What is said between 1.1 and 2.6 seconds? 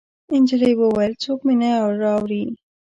څوک مې نه اوري.